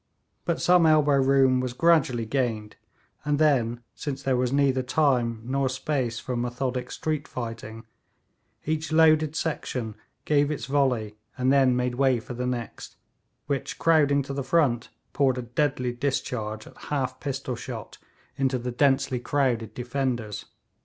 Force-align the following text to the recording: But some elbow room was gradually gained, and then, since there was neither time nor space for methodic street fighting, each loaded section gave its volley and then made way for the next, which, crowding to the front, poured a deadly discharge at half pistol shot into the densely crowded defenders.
But 0.45 0.59
some 0.59 0.87
elbow 0.87 1.17
room 1.17 1.59
was 1.59 1.73
gradually 1.73 2.25
gained, 2.25 2.75
and 3.23 3.37
then, 3.37 3.83
since 3.93 4.23
there 4.23 4.35
was 4.35 4.51
neither 4.51 4.81
time 4.81 5.43
nor 5.45 5.69
space 5.69 6.17
for 6.19 6.35
methodic 6.35 6.89
street 6.89 7.27
fighting, 7.27 7.85
each 8.65 8.91
loaded 8.91 9.35
section 9.35 9.93
gave 10.25 10.49
its 10.49 10.65
volley 10.65 11.17
and 11.37 11.53
then 11.53 11.75
made 11.75 11.93
way 11.93 12.19
for 12.19 12.33
the 12.33 12.47
next, 12.47 12.95
which, 13.45 13.77
crowding 13.77 14.23
to 14.23 14.33
the 14.33 14.43
front, 14.43 14.89
poured 15.13 15.37
a 15.37 15.43
deadly 15.43 15.91
discharge 15.91 16.65
at 16.65 16.85
half 16.85 17.19
pistol 17.19 17.55
shot 17.55 17.99
into 18.37 18.57
the 18.57 18.71
densely 18.71 19.19
crowded 19.19 19.75
defenders. 19.75 20.45